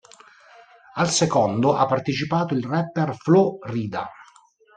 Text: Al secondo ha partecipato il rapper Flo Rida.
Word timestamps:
Al 0.95 1.09
secondo 1.11 1.75
ha 1.75 1.85
partecipato 1.85 2.55
il 2.55 2.65
rapper 2.65 3.15
Flo 3.15 3.59
Rida. 3.65 4.09